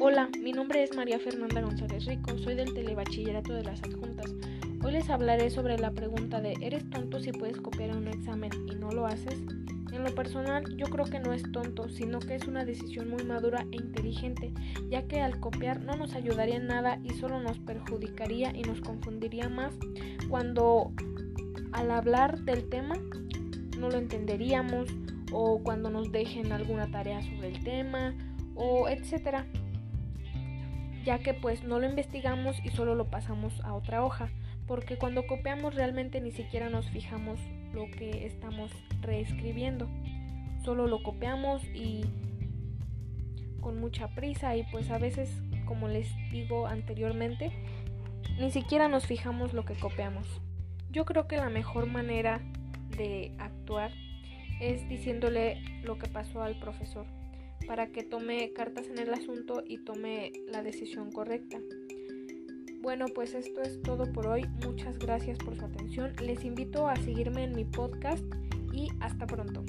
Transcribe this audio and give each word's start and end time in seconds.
Hola, 0.00 0.28
mi 0.40 0.52
nombre 0.52 0.84
es 0.84 0.94
María 0.94 1.18
Fernanda 1.18 1.60
González 1.60 2.04
Rico, 2.04 2.38
soy 2.38 2.54
del 2.54 2.72
Telebachillerato 2.72 3.52
de 3.52 3.64
las 3.64 3.82
Adjuntas. 3.82 4.32
Hoy 4.84 4.92
les 4.92 5.10
hablaré 5.10 5.50
sobre 5.50 5.76
la 5.76 5.90
pregunta 5.90 6.40
de 6.40 6.54
¿eres 6.60 6.88
tonto 6.88 7.18
si 7.18 7.32
puedes 7.32 7.56
copiar 7.56 7.96
un 7.96 8.06
examen 8.06 8.52
y 8.70 8.76
no 8.76 8.92
lo 8.92 9.06
haces? 9.06 9.34
En 9.92 10.04
lo 10.04 10.14
personal, 10.14 10.76
yo 10.76 10.86
creo 10.86 11.04
que 11.04 11.18
no 11.18 11.32
es 11.32 11.42
tonto, 11.50 11.88
sino 11.88 12.20
que 12.20 12.36
es 12.36 12.46
una 12.46 12.64
decisión 12.64 13.10
muy 13.10 13.24
madura 13.24 13.66
e 13.72 13.76
inteligente, 13.76 14.52
ya 14.88 15.02
que 15.08 15.20
al 15.20 15.40
copiar 15.40 15.82
no 15.82 15.96
nos 15.96 16.14
ayudaría 16.14 16.58
en 16.58 16.68
nada 16.68 17.00
y 17.02 17.10
solo 17.14 17.40
nos 17.40 17.58
perjudicaría 17.58 18.56
y 18.56 18.62
nos 18.62 18.80
confundiría 18.80 19.48
más 19.48 19.74
cuando 20.28 20.92
al 21.72 21.90
hablar 21.90 22.38
del 22.42 22.68
tema 22.68 22.94
no 23.76 23.90
lo 23.90 23.98
entenderíamos 23.98 24.86
o 25.32 25.60
cuando 25.64 25.90
nos 25.90 26.12
dejen 26.12 26.52
alguna 26.52 26.88
tarea 26.88 27.20
sobre 27.20 27.48
el 27.48 27.64
tema 27.64 28.14
o 28.54 28.88
etcétera 28.88 29.44
ya 31.04 31.18
que 31.18 31.34
pues 31.34 31.62
no 31.64 31.78
lo 31.78 31.88
investigamos 31.88 32.56
y 32.64 32.70
solo 32.70 32.94
lo 32.94 33.06
pasamos 33.06 33.60
a 33.64 33.74
otra 33.74 34.04
hoja 34.04 34.30
porque 34.66 34.96
cuando 34.96 35.26
copiamos 35.26 35.74
realmente 35.74 36.20
ni 36.20 36.30
siquiera 36.30 36.68
nos 36.68 36.88
fijamos 36.90 37.40
lo 37.72 37.90
que 37.90 38.26
estamos 38.26 38.70
reescribiendo. 39.00 39.88
Solo 40.64 40.86
lo 40.86 41.02
copiamos 41.02 41.62
y 41.74 42.04
con 43.60 43.80
mucha 43.80 44.08
prisa 44.08 44.56
y 44.56 44.64
pues 44.70 44.90
a 44.90 44.98
veces 44.98 45.30
como 45.66 45.88
les 45.88 46.08
digo 46.30 46.66
anteriormente 46.66 47.52
ni 48.38 48.50
siquiera 48.50 48.88
nos 48.88 49.06
fijamos 49.06 49.52
lo 49.54 49.64
que 49.64 49.74
copiamos. 49.74 50.26
Yo 50.90 51.04
creo 51.04 51.26
que 51.26 51.36
la 51.36 51.48
mejor 51.50 51.86
manera 51.86 52.40
de 52.96 53.32
actuar 53.38 53.90
es 54.60 54.88
diciéndole 54.88 55.62
lo 55.82 55.98
que 55.98 56.08
pasó 56.08 56.42
al 56.42 56.58
profesor 56.58 57.06
para 57.66 57.92
que 57.92 58.02
tome 58.02 58.52
cartas 58.52 58.88
en 58.88 58.98
el 58.98 59.12
asunto 59.12 59.62
y 59.66 59.78
tome 59.78 60.32
la 60.46 60.62
decisión 60.62 61.10
correcta. 61.10 61.58
Bueno, 62.80 63.06
pues 63.14 63.34
esto 63.34 63.60
es 63.62 63.82
todo 63.82 64.10
por 64.12 64.26
hoy. 64.28 64.46
Muchas 64.64 64.98
gracias 64.98 65.38
por 65.38 65.56
su 65.56 65.64
atención. 65.64 66.12
Les 66.22 66.44
invito 66.44 66.88
a 66.88 66.96
seguirme 66.96 67.44
en 67.44 67.54
mi 67.54 67.64
podcast 67.64 68.24
y 68.72 68.88
hasta 69.00 69.26
pronto. 69.26 69.64